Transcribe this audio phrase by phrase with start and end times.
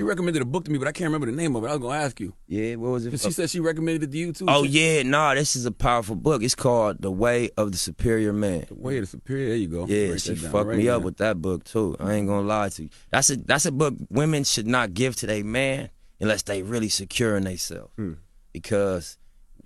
[0.00, 1.66] You recommended a book to me, but I can't remember the name of it.
[1.66, 2.32] I was gonna ask you.
[2.46, 3.20] Yeah, what was it?
[3.20, 4.46] She said she recommended it to you too.
[4.48, 6.42] Oh She- yeah, nah, this is a powerful book.
[6.42, 8.64] It's called The Way of the Superior Man.
[8.66, 9.48] The way of the superior.
[9.48, 9.84] There you go.
[9.86, 11.96] Yeah, Write she fucked right me up with that book too.
[12.00, 12.88] I ain't gonna lie to you.
[13.10, 16.88] That's a that's a book women should not give to their man unless they really
[16.88, 17.92] secure in themselves.
[17.96, 18.14] Hmm.
[18.54, 19.18] Because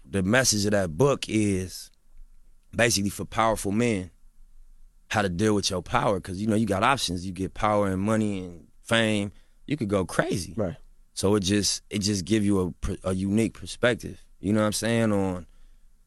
[0.04, 1.92] the message of that book is
[2.74, 4.10] basically for powerful men
[5.10, 6.16] how to deal with your power.
[6.16, 7.24] Because you know you got options.
[7.24, 9.30] You get power and money and fame.
[9.66, 10.54] You could go crazy.
[10.56, 10.76] Right.
[11.14, 14.24] So it just it just give you a pr- a unique perspective.
[14.40, 15.46] You know what I'm saying on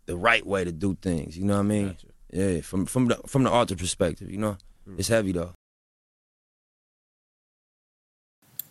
[0.05, 1.37] the right way to do things.
[1.37, 1.87] You know what I mean?
[1.87, 2.07] Gotcha.
[2.31, 4.29] Yeah, from from the from the author perspective.
[4.29, 4.99] You know, mm.
[4.99, 5.53] it's heavy though.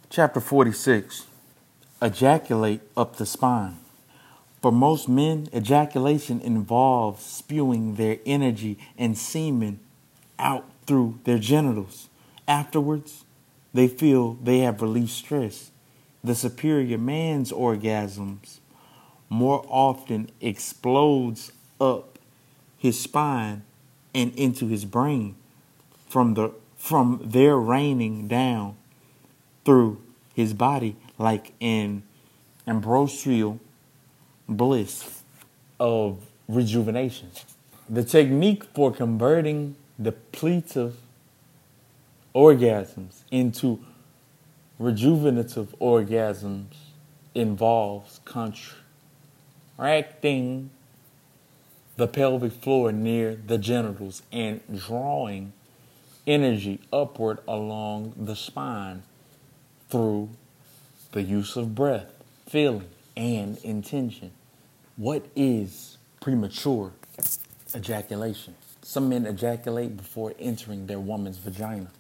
[0.09, 1.27] Chapter 46
[2.01, 3.79] Ejaculate up the spine.
[4.63, 9.81] For most men, ejaculation involves spewing their energy and semen
[10.39, 12.09] out through their genitals.
[12.49, 13.25] Afterwards,
[13.77, 15.71] they feel they have released stress.
[16.25, 18.61] The superior man's orgasms
[19.29, 22.19] more often explodes up
[22.79, 23.63] his spine
[24.15, 25.37] and into his brain
[26.09, 28.77] from the from there raining down
[29.65, 30.01] through
[30.35, 32.03] his body like an
[32.67, 33.59] ambrosial
[34.49, 35.23] bliss
[35.81, 37.31] of rejuvenation.
[37.89, 40.95] The technique for converting depletive
[42.37, 43.81] orgasms into
[44.79, 46.75] rejuvenative orgasms
[47.35, 48.21] involves
[49.79, 50.69] contracting
[51.97, 55.55] the pelvic floor near the genitals and drawing
[56.27, 59.03] energy upward along the spine
[59.89, 60.29] through
[61.13, 62.13] the use of breath,
[62.47, 62.85] feeling,
[63.17, 64.31] and intention.
[64.97, 66.93] What is premature
[67.75, 68.55] ejaculation?
[68.83, 71.91] Some men ejaculate before entering their woman's vagina.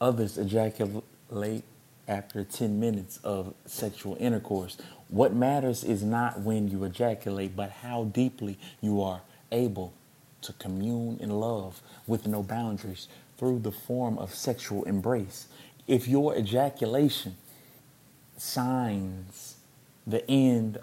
[0.00, 1.64] Others ejaculate
[2.08, 4.76] after 10 minutes of sexual intercourse.
[5.08, 9.92] What matters is not when you ejaculate, but how deeply you are able
[10.42, 15.46] to commune in love with no boundaries through the form of sexual embrace.
[15.86, 17.36] If your ejaculation
[18.36, 19.56] signs
[20.06, 20.78] the end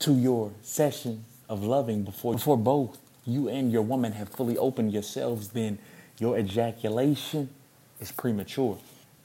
[0.00, 4.92] to your session of loving before, before both you and your woman have fully opened
[4.92, 5.78] yourselves, then
[6.18, 7.50] your ejaculation
[8.00, 8.78] is premature.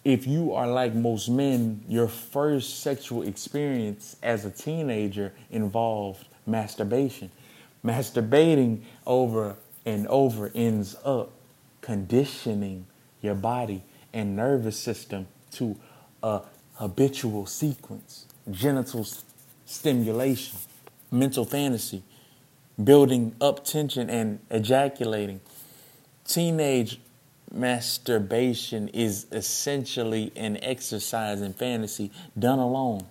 [0.04, 7.32] If you are like most men, your first sexual experience as a teenager involved masturbation.
[7.84, 11.32] Masturbating over and over ends up
[11.82, 12.86] conditioning
[13.22, 15.78] your body and nervous system to
[16.24, 16.42] a
[16.76, 19.06] habitual sequence, genital
[19.66, 20.58] stimulation,
[21.12, 22.04] mental fantasy,
[22.82, 25.42] building up tension and ejaculating.
[26.26, 27.00] Teenage
[27.52, 33.06] masturbation is essentially an exercise in fantasy done alone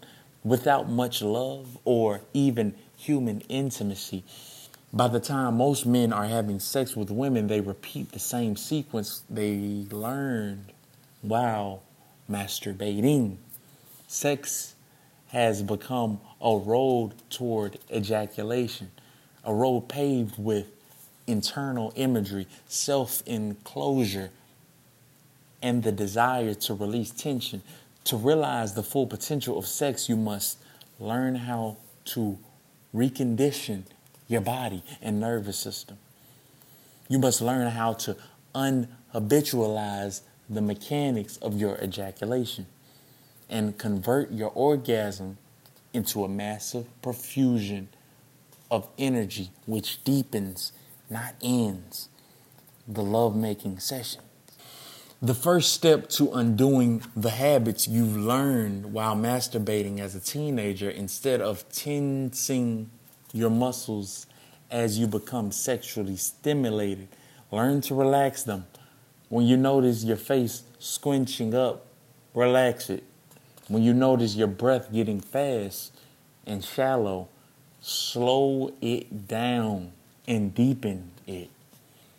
[0.45, 4.25] without much love or even human intimacy.
[4.93, 9.23] By the time most men are having sex with women, they repeat the same sequence
[9.29, 10.73] they learned
[11.21, 11.83] while
[12.31, 13.37] masturbating.
[14.07, 14.75] Sex
[15.29, 18.91] has become a road toward ejaculation,
[19.45, 20.78] a road paved with
[21.29, 24.31] internal imagery, self enclosure,
[25.63, 27.63] and the desire to release tension.
[28.05, 30.59] To realize the full potential of sex, you must
[30.99, 32.39] learn how to
[32.95, 33.83] recondition
[34.29, 35.99] your body and nervous system.
[37.09, 38.17] You must learn how to
[38.55, 42.67] unhabitualize the mechanics of your ejaculation
[43.49, 45.39] and convert your orgasm
[45.93, 47.89] into a massive profusion
[48.71, 50.73] of energy which deepens,
[51.11, 52.09] not ends,
[52.87, 54.23] the lovemaking session.
[55.21, 61.41] The first step to undoing the habits you've learned while masturbating as a teenager instead
[61.41, 62.91] of tensing
[63.33, 64.27] your muscles
[64.71, 67.09] as you become sexually stimulated,
[67.51, 68.67] learn to relax them.
[69.29, 71.87] When you notice your face squinching up,
[72.33, 73.03] relax it.
[73.67, 75.93] When you notice your breath getting fast
[76.47, 77.29] and shallow,
[77.81, 79.93] slow it down
[80.29, 81.51] and deepen it.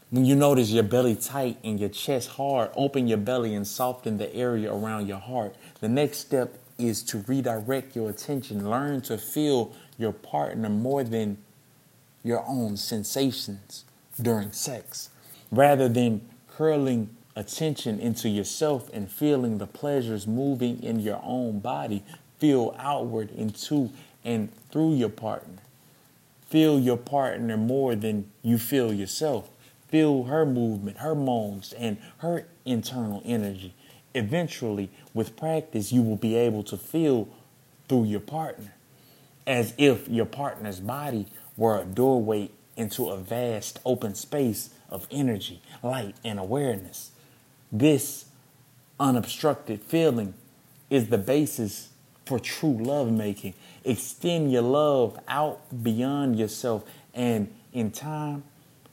[0.10, 4.18] When you notice your belly tight and your chest hard, open your belly and soften
[4.18, 5.56] the area around your heart.
[5.80, 8.68] The next step is to redirect your attention.
[8.68, 11.38] Learn to feel your partner more than
[12.24, 13.86] your own sensations
[14.20, 15.10] during sex.
[15.52, 22.04] Rather than curling attention into yourself and feeling the pleasures moving in your own body,
[22.40, 23.92] feel outward into
[24.26, 25.60] and through your partner.
[26.50, 29.50] Feel your partner more than you feel yourself.
[29.88, 33.74] Feel her movement, her moans, and her internal energy.
[34.16, 37.28] Eventually, with practice, you will be able to feel
[37.88, 38.74] through your partner
[39.46, 45.62] as if your partner's body were a doorway into a vast open space of energy,
[45.84, 47.12] light, and awareness.
[47.72, 48.26] This
[49.00, 50.34] unobstructed feeling
[50.90, 51.90] is the basis
[52.30, 53.56] for true lovemaking.
[53.84, 56.84] Extend your love out beyond yourself
[57.16, 58.44] and in time,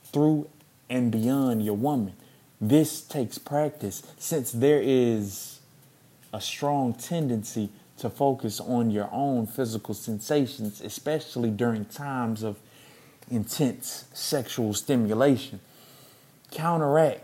[0.04, 0.48] through
[0.88, 2.14] and beyond your woman.
[2.62, 5.60] This takes practice since there is
[6.32, 7.68] a strong tendency
[7.98, 12.56] to focus on your own physical sensations, especially during times of
[13.30, 15.60] intense sexual stimulation.
[16.52, 17.22] Counteract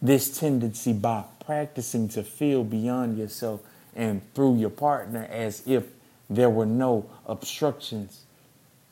[0.00, 3.60] this tendency by practicing to feel beyond yourself
[3.98, 5.84] and through your partner as if
[6.30, 8.22] there were no obstructions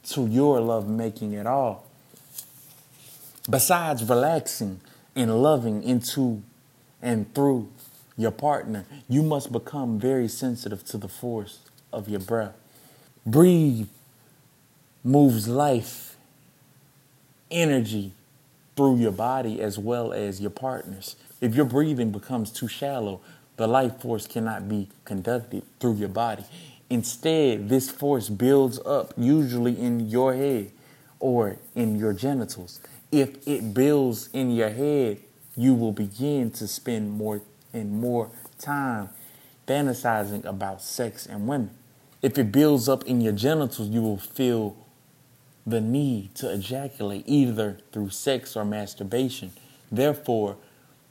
[0.02, 1.86] to your love making at all.
[3.48, 4.80] Besides relaxing
[5.14, 6.42] and loving into
[7.00, 7.68] and through
[8.18, 11.60] your partner, you must become very sensitive to the force
[11.92, 12.54] of your breath.
[13.24, 13.88] Breathe
[15.04, 16.16] moves life,
[17.48, 18.12] energy
[18.76, 21.14] through your body as well as your partner's.
[21.40, 23.20] If your breathing becomes too shallow,
[23.56, 26.44] the life force cannot be conducted through your body.
[26.88, 30.70] Instead, this force builds up usually in your head
[31.18, 32.80] or in your genitals.
[33.10, 35.18] If it builds in your head,
[35.56, 37.40] you will begin to spend more
[37.72, 39.08] and more time
[39.66, 41.70] fantasizing about sex and women.
[42.22, 44.76] If it builds up in your genitals, you will feel
[45.66, 49.52] the need to ejaculate either through sex or masturbation.
[49.90, 50.56] Therefore,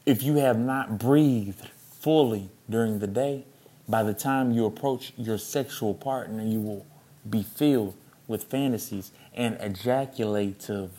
[0.06, 1.70] if you have not breathed
[2.06, 3.44] fully during the day,
[3.90, 6.86] by the time you approach your sexual partner, you will
[7.28, 7.96] be filled
[8.28, 10.92] with fantasies and ejaculative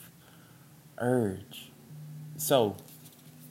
[0.99, 1.71] urge.
[2.37, 2.75] So,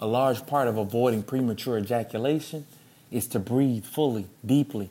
[0.01, 2.67] a large part of avoiding premature ejaculation
[3.09, 4.89] is to breathe fully, deeply,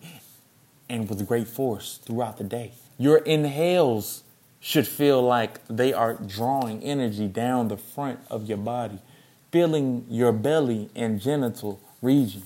[0.88, 2.72] and with great force throughout the day.
[2.96, 4.22] Your inhales
[4.58, 9.00] should feel like they are drawing energy down the front of your body,
[9.52, 12.44] filling your belly and genital region.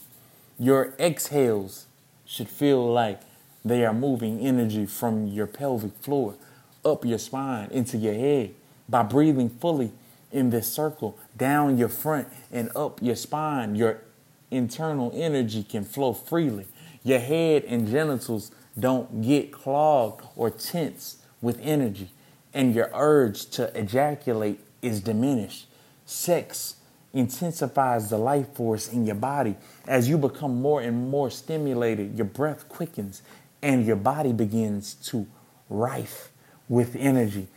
[0.58, 1.86] Your exhales
[2.24, 3.20] should feel like
[3.64, 6.34] they are moving energy from your pelvic floor
[6.84, 8.54] up your spine into your head
[8.88, 9.92] by breathing fully
[10.32, 13.74] in this circle down your front and up your spine.
[13.76, 14.00] Your
[14.50, 16.66] internal energy can flow freely.
[17.04, 22.10] Your head and genitals don't get clogged or tense with energy,
[22.52, 25.66] and your urge to ejaculate is diminished.
[26.04, 26.76] Sex
[27.12, 29.56] intensifies the life force in your body.
[29.86, 33.22] As you become more and more stimulated, your breath quickens
[33.62, 35.26] and your body begins to
[35.68, 36.30] rife
[36.68, 37.48] with energy,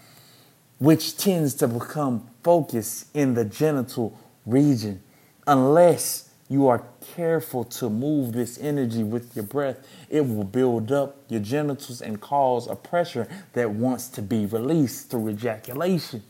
[0.79, 5.01] which tends to become focused in the genital region.
[5.45, 6.83] Unless you are
[7.15, 9.77] careful to move this energy with your breath,
[10.09, 15.09] it will build up your genitals and cause a pressure that wants to be released
[15.09, 16.23] through ejaculation.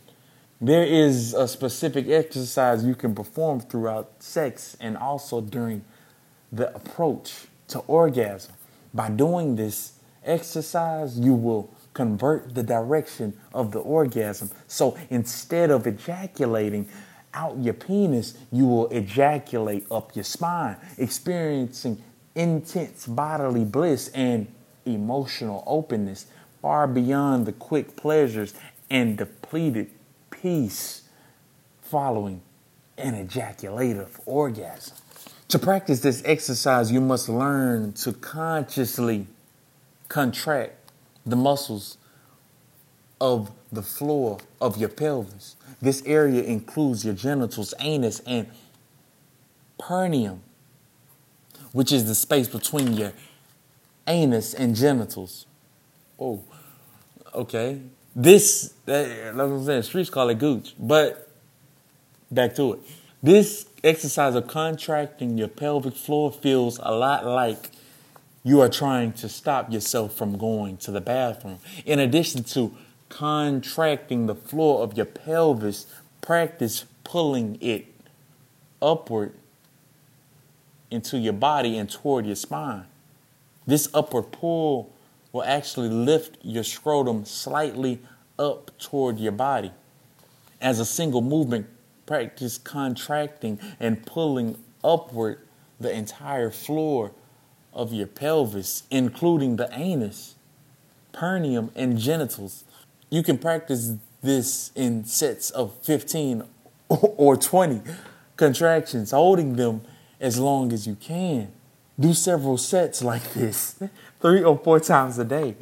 [0.64, 5.84] There is a specific exercise you can perform throughout sex and also during
[6.52, 8.54] the approach to orgasm.
[8.94, 9.94] By doing this
[10.24, 14.52] exercise, you will convert the direction of the orgasm.
[14.68, 16.88] So instead of ejaculating
[17.34, 22.04] out your penis, you will ejaculate up your spine, experiencing
[22.36, 24.46] intense bodily bliss and
[24.86, 26.28] emotional openness
[26.62, 28.54] far beyond the quick pleasures
[28.92, 29.90] and depleted
[30.32, 31.04] peace
[31.82, 32.42] following
[32.98, 34.96] an ejaculative orgasm.
[35.50, 39.28] To practice this exercise, you must learn to consciously
[40.08, 40.92] contract
[41.26, 41.98] the muscles
[43.20, 45.56] of the floor of your pelvis.
[45.82, 48.48] This area includes your genitals, anus, and
[49.80, 50.42] perineum,
[51.72, 53.14] which is the space between your
[54.08, 55.46] anus and genitals.
[56.20, 56.44] Oh,
[57.34, 57.82] okay.
[58.16, 61.30] This, that, like I'm saying, streets call it gooch, but
[62.30, 62.80] back to it.
[63.24, 67.70] This exercise of contracting your pelvic floor feels a lot like
[68.44, 71.60] you are trying to stop yourself from going to the bathroom.
[71.86, 72.76] In addition to
[73.10, 75.86] contracting the floor of your pelvis,
[76.22, 77.86] practice pulling it
[78.82, 79.34] upward
[80.90, 82.86] into your body and toward your spine.
[83.68, 84.92] This upward pull
[85.32, 88.00] will actually lift your scrotum slightly
[88.38, 89.72] up toward your body.
[90.60, 91.68] As a single movement,
[92.06, 95.40] practice contracting and pulling upward
[95.80, 97.12] the entire floor
[97.74, 100.36] of your pelvis, including the anus,
[101.14, 102.64] perineum, and genitals.
[103.10, 106.44] You can practice this in sets of 15
[106.90, 107.82] or 20
[108.36, 109.82] contractions, holding them
[110.20, 111.52] as long as you can.
[112.02, 113.80] Do several sets like this,
[114.20, 115.56] three or four times a day.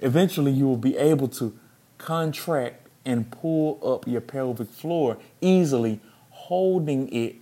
[0.00, 1.54] Eventually, you will be able to
[1.98, 7.36] contract and pull up your pelvic floor easily, holding it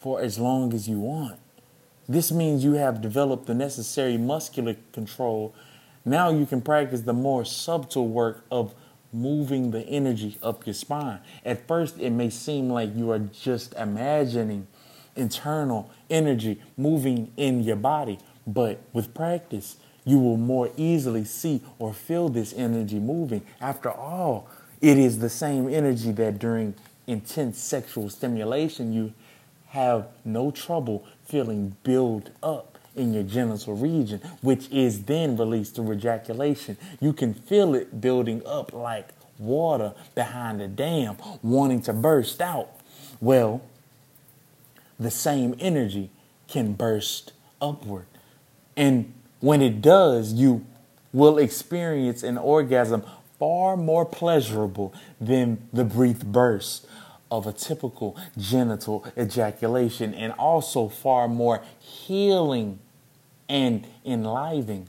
[0.00, 1.38] for as long as you want.
[2.08, 5.54] This means you have developed the necessary muscular control.
[6.04, 8.74] Now you can practice the more subtle work of
[9.12, 11.20] moving the energy up your spine.
[11.44, 14.66] At first, it may seem like you are just imagining
[15.16, 21.92] internal energy moving in your body, but with practice, you will more easily see or
[21.92, 23.42] feel this energy moving.
[23.60, 24.48] After all,
[24.80, 26.74] it is the same energy that during
[27.06, 29.12] intense sexual stimulation you
[29.68, 35.92] have no trouble feeling build up in your genital region, which is then released through
[35.92, 36.76] ejaculation.
[37.00, 42.68] You can feel it building up like water behind a dam, wanting to burst out.
[43.20, 43.62] Well,
[44.98, 46.10] the same energy
[46.48, 48.06] can burst upward.
[48.76, 50.64] And when it does, you
[51.12, 53.04] will experience an orgasm
[53.38, 56.86] far more pleasurable than the brief burst
[57.30, 62.78] of a typical genital ejaculation and also far more healing
[63.48, 64.86] and enlivening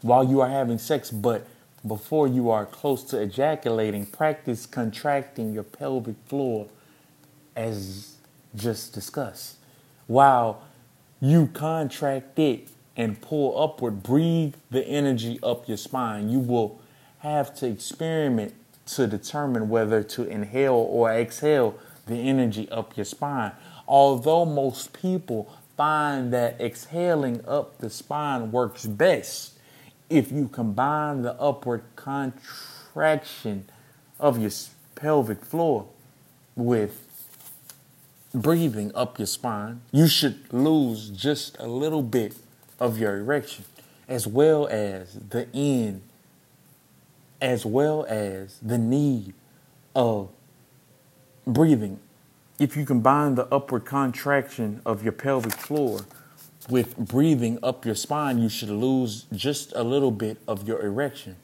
[0.00, 1.10] while you are having sex.
[1.10, 1.46] But
[1.86, 6.68] before you are close to ejaculating, practice contracting your pelvic floor
[7.54, 8.11] as
[8.54, 9.56] just discussed.
[10.06, 10.62] While
[11.20, 16.28] you contract it and pull upward, breathe the energy up your spine.
[16.28, 16.80] You will
[17.20, 18.54] have to experiment
[18.86, 23.52] to determine whether to inhale or exhale the energy up your spine.
[23.86, 29.58] Although most people find that exhaling up the spine works best
[30.10, 33.64] if you combine the upward contraction
[34.20, 34.50] of your
[34.94, 35.86] pelvic floor
[36.54, 37.11] with
[38.34, 42.34] breathing up your spine, you should lose just a little bit
[42.80, 43.64] of your erection
[44.08, 46.02] as well as the end
[47.42, 49.34] as well as the need
[49.96, 50.30] of
[51.44, 51.98] breathing.
[52.60, 56.02] If you combine the upward contraction of your pelvic floor
[56.70, 61.34] with breathing up your spine, you should lose just a little bit of your erection,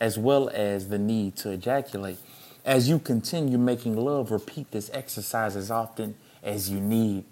[0.00, 2.18] as well as the need to ejaculate.
[2.66, 7.24] As you continue making love, repeat this exercise as often as you need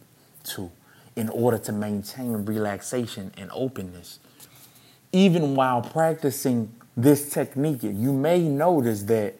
[0.44, 0.70] to
[1.16, 4.20] in order to maintain relaxation and openness.
[5.10, 9.34] Even while practicing this technique, you may notice that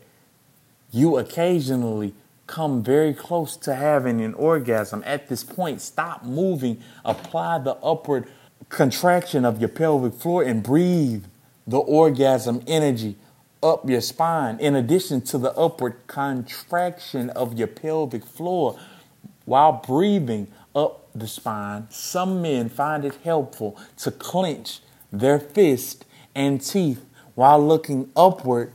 [0.90, 2.12] you occasionally
[2.48, 5.00] come very close to having an orgasm.
[5.06, 8.26] At this point, stop moving, apply the upward
[8.68, 11.24] contraction of your pelvic floor, and breathe
[11.68, 13.16] the orgasm energy
[13.64, 14.58] up your spine.
[14.60, 18.78] In addition to the upward contraction of your pelvic floor,
[19.46, 24.80] while breathing up the spine, some men find it helpful to clench
[25.10, 26.04] their fist
[26.34, 27.04] and teeth
[27.34, 28.72] while looking upward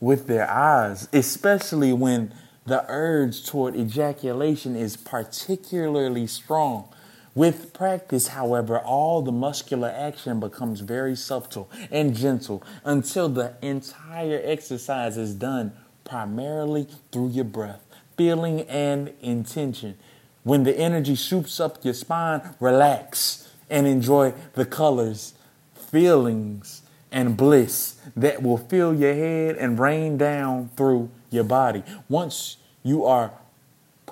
[0.00, 2.34] with their eyes, especially when
[2.64, 6.88] the urge toward ejaculation is particularly strong.
[7.34, 14.40] With practice, however, all the muscular action becomes very subtle and gentle until the entire
[14.44, 15.72] exercise is done
[16.04, 17.80] primarily through your breath,
[18.18, 19.96] feeling, and intention.
[20.42, 25.32] When the energy shoots up your spine, relax and enjoy the colors,
[25.74, 31.82] feelings, and bliss that will fill your head and rain down through your body.
[32.08, 33.32] Once you are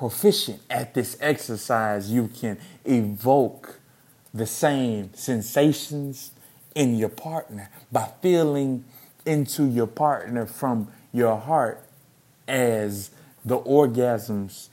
[0.00, 3.80] proficient at this exercise, you can evoke
[4.32, 6.30] the same sensations
[6.74, 8.82] in your partner by feeling
[9.26, 11.84] into your partner from your heart
[12.48, 13.10] as
[13.44, 14.70] the orgasms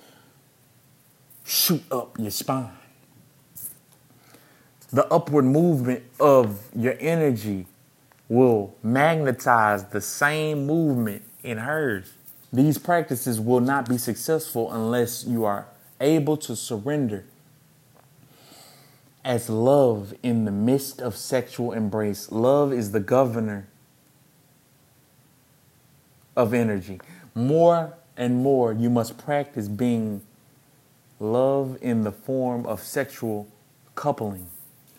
[1.44, 2.72] shoot up your spine.
[4.94, 7.66] The upward movement of your energy
[8.30, 12.14] will magnetize the same movement in hers.
[12.52, 15.68] These practices will not be successful unless you are
[16.00, 17.26] able to surrender
[19.26, 22.32] as love in the midst of sexual embrace.
[22.32, 23.68] Love is the governor
[26.38, 27.02] of energy.
[27.36, 30.22] More and more, you must practice being
[31.20, 33.48] love in the form of sexual
[33.96, 34.48] coupling.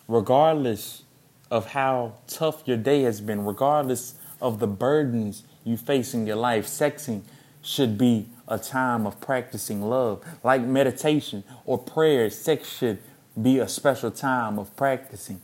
[0.07, 1.03] Regardless
[1.49, 6.35] of how tough your day has been, regardless of the burdens you face in your
[6.35, 7.23] life, sexing
[7.61, 10.23] should be a time of practicing love.
[10.43, 12.99] Like meditation or prayer, sex should
[13.39, 15.41] be a special time of practicing.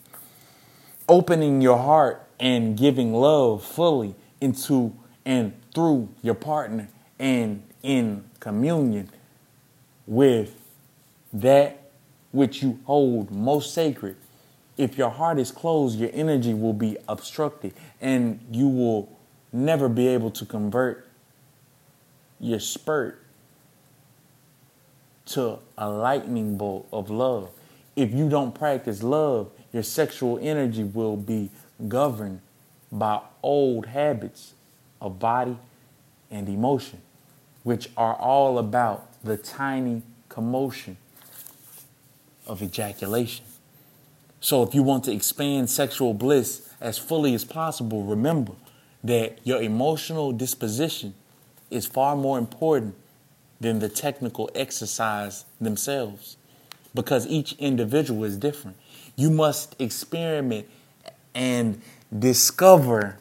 [1.07, 4.95] Opening your heart and giving love fully into
[5.25, 6.87] and through your partner
[7.19, 9.09] and in communion
[10.07, 10.55] with
[11.33, 11.91] that
[12.31, 14.15] which you hold most sacred.
[14.77, 19.17] If your heart is closed, your energy will be obstructed and you will
[19.53, 21.07] never be able to convert
[22.39, 23.21] your spurt
[25.25, 27.49] to a lightning bolt of love.
[27.95, 31.49] If you don't practice love, your sexual energy will be
[31.87, 32.41] governed
[32.91, 34.53] by old habits
[35.01, 35.57] of body
[36.29, 37.01] and emotion,
[37.63, 40.97] which are all about the tiny commotion
[42.45, 43.45] of ejaculation.
[44.39, 48.53] So, if you want to expand sexual bliss as fully as possible, remember
[49.03, 51.15] that your emotional disposition
[51.69, 52.95] is far more important
[53.59, 56.37] than the technical exercise themselves
[56.93, 58.77] because each individual is different.
[59.15, 60.67] You must experiment
[61.33, 61.81] and
[62.17, 63.17] discover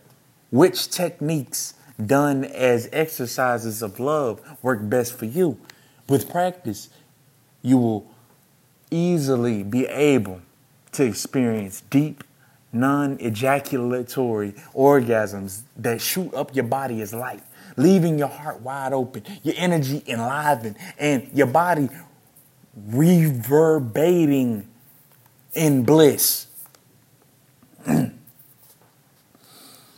[0.51, 1.75] which techniques
[2.05, 5.59] done as exercises of love work best for you.
[6.09, 6.91] With practice,
[7.63, 8.11] you will
[8.91, 10.41] easily be able
[10.93, 12.23] to experience deep,
[12.73, 17.43] non ejaculatory orgasms that shoot up your body as light,
[17.77, 21.89] leaving your heart wide open, your energy enlivened, and your body
[22.77, 24.69] reverberating
[25.55, 26.47] in bliss.
[27.87, 28.13] you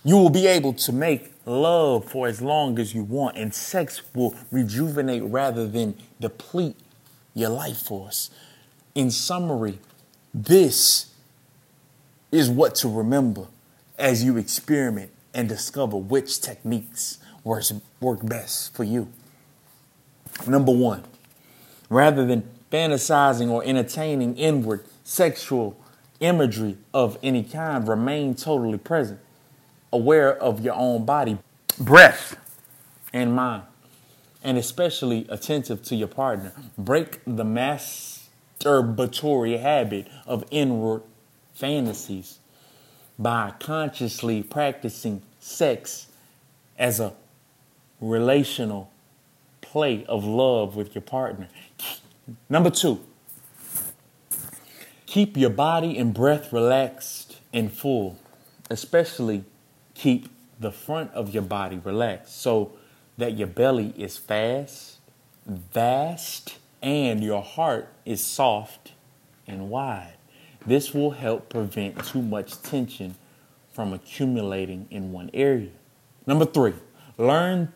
[0.04, 4.34] will be able to make love for as long as you want, and sex will
[4.50, 6.76] rejuvenate rather than deplete
[7.34, 8.30] your life force.
[8.94, 9.78] In summary,
[10.34, 11.12] this
[12.32, 13.46] is what to remember
[13.98, 19.08] as you experiment and discover which techniques work best for you.
[20.46, 21.04] Number one,
[21.88, 25.80] rather than fantasizing or entertaining inward sexual
[26.18, 29.20] imagery of any kind, remain totally present,
[29.92, 31.38] aware of your own body,
[31.78, 32.36] breath,
[33.12, 33.62] and mind,
[34.42, 36.52] and especially attentive to your partner.
[36.76, 41.02] Break the masturbatory habit of inward
[41.54, 42.40] fantasies
[43.18, 46.08] by consciously practicing sex
[46.78, 47.14] as a
[48.00, 48.90] relational
[49.60, 51.48] play of love with your partner.
[52.48, 53.00] Number two,
[55.06, 58.18] keep your body and breath relaxed and full,
[58.70, 59.44] especially
[59.94, 60.28] keep
[60.58, 62.72] the front of your body relaxed so
[63.18, 64.98] that your belly is fast,
[65.46, 68.92] vast, and your heart is soft
[69.46, 70.14] and wide.
[70.66, 73.14] This will help prevent too much tension
[73.72, 75.70] from accumulating in one area.
[76.26, 76.74] Number three,
[77.18, 77.72] learn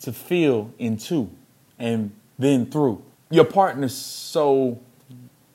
[0.00, 1.30] to feel into
[1.78, 3.88] and then through your partner.
[3.88, 4.80] So,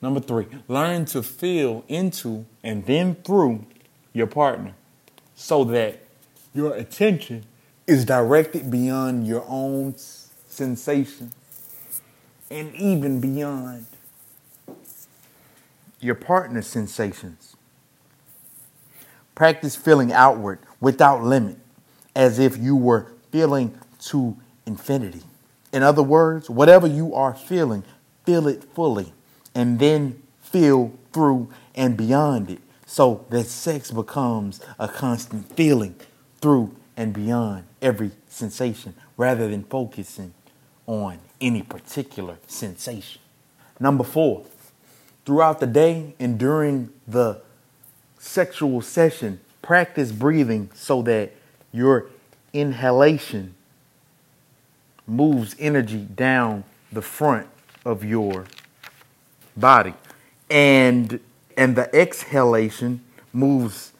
[0.00, 3.66] number three, learn to feel into and then through
[4.12, 4.74] your partner
[5.34, 6.00] so that
[6.54, 7.44] your attention
[7.86, 9.94] is directed beyond your own
[10.48, 11.32] sensation
[12.50, 13.86] and even beyond
[16.00, 17.56] your partner's sensations.
[19.34, 21.58] Practice feeling outward without limit,
[22.14, 25.22] as if you were feeling to infinity.
[25.72, 27.84] In other words, whatever you are feeling,
[28.24, 29.12] feel it fully
[29.54, 35.94] and then feel through and beyond it so that sex becomes a constant feeling
[36.40, 40.32] through and beyond every sensation rather than focusing
[40.86, 43.20] on any particular sensation.
[43.80, 44.44] Number four,
[45.24, 47.40] throughout the day and during the
[48.18, 51.32] sexual session, practice breathing so that
[51.72, 52.06] your
[52.52, 53.54] inhalation
[55.06, 57.46] moves energy down the front
[57.84, 58.46] of your
[59.56, 59.94] body.
[60.50, 61.20] And
[61.56, 63.92] and the exhalation moves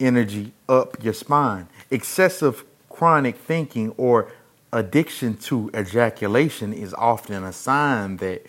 [0.00, 1.68] energy up your spine.
[1.90, 4.32] Excessive chronic thinking or
[4.72, 8.44] addiction to ejaculation is often a sign that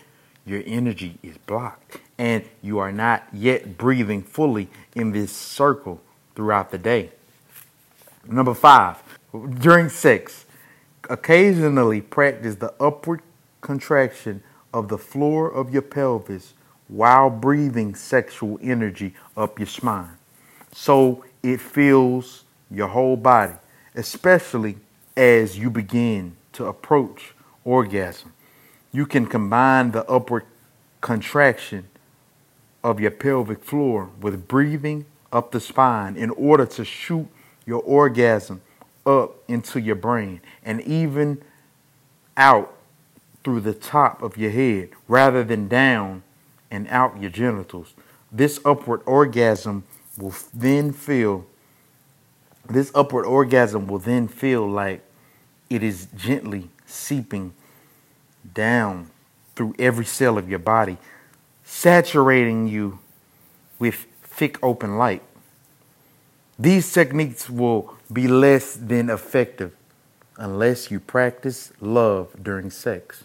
[0.46, 1.98] your energy is blocked.
[2.18, 6.02] And you are not yet breathing fully in this circle
[6.36, 7.12] throughout the day.
[8.28, 9.04] Number 5
[9.60, 10.45] during sex
[11.10, 13.22] Occasionally practice the upward
[13.62, 16.54] contraction of the floor of your pelvis
[16.88, 20.18] while breathing sexual energy up your spine
[20.76, 23.54] so it fills your whole body,
[23.96, 24.78] especially
[25.16, 28.34] as you begin to approach orgasm.
[28.92, 30.44] You can combine the upward
[31.00, 31.88] contraction
[32.84, 37.28] of your pelvic floor with breathing up the spine in order to shoot
[37.66, 38.62] your orgasm
[39.06, 41.42] up into your brain and even
[42.38, 42.76] out
[43.44, 46.24] through the top of your head rather than down
[46.72, 47.94] and out your genitals.
[48.32, 49.84] This upward orgasm
[50.18, 51.46] will then feel
[52.68, 55.04] this upward orgasm will then feel like
[55.70, 57.54] it is gently seeping
[58.54, 59.12] down
[59.56, 60.98] through every cell of your body
[61.64, 63.00] saturating you
[63.80, 65.24] with thick open light.
[66.58, 69.74] These techniques will be less than effective
[70.38, 73.24] unless you practice love during sex.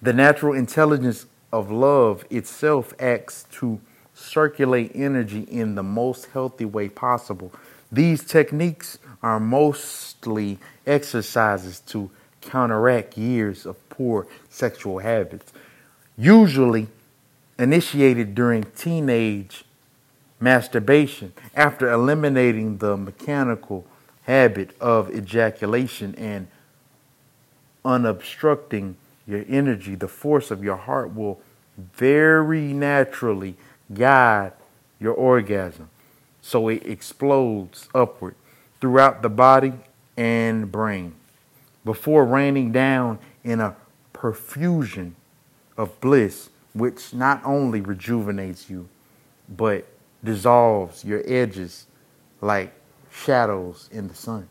[0.00, 3.80] The natural intelligence of love itself acts to
[4.14, 7.52] circulate energy in the most healthy way possible.
[7.90, 15.52] These techniques are mostly exercises to counteract years of poor sexual habits,
[16.16, 16.88] usually
[17.58, 19.64] initiated during teenage
[20.40, 23.86] masturbation after eliminating the mechanical
[24.22, 26.48] habit of ejaculation and
[27.84, 28.96] unobstructing
[29.26, 31.40] your energy, the force of your heart will
[31.76, 33.56] very naturally
[33.92, 34.52] guide
[35.00, 35.88] your orgasm.
[36.40, 38.34] So it explodes upward
[38.80, 39.72] throughout the body
[40.16, 41.14] and brain
[41.84, 43.76] before raining down in a
[44.12, 45.12] perfusion
[45.76, 48.88] of bliss, which not only rejuvenates you,
[49.48, 49.86] but
[50.22, 51.86] dissolves your edges
[52.40, 52.72] like
[53.10, 54.48] shadows in the sun.